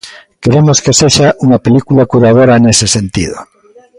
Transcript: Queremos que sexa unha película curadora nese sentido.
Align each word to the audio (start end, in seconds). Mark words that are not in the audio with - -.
Queremos 0.43 0.77
que 0.83 0.97
sexa 0.99 1.27
unha 1.45 1.59
película 1.65 2.09
curadora 2.11 2.61
nese 2.65 2.87
sentido. 2.95 3.37